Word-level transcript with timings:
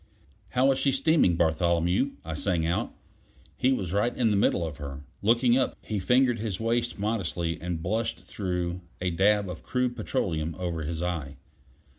"How 0.57 0.71
is 0.71 0.79
she 0.79 0.91
steaming, 0.91 1.35
Bartholomew?" 1.35 2.13
I 2.25 2.33
sang 2.33 2.65
out; 2.65 2.91
he 3.55 3.71
was 3.71 3.93
right 3.93 4.17
in 4.17 4.31
the 4.31 4.35
middle 4.35 4.65
of 4.65 4.77
her. 4.77 5.03
Looking 5.21 5.55
up, 5.59 5.77
he 5.83 5.99
fingered 5.99 6.39
his 6.39 6.59
waste 6.59 6.97
modestly 6.97 7.61
and 7.61 7.83
blushed 7.83 8.23
through 8.23 8.81
a 8.99 9.11
dab 9.11 9.47
of 9.47 9.61
crude 9.61 9.95
petroleum 9.95 10.55
over 10.57 10.81
his 10.81 11.03
eye. 11.03 11.35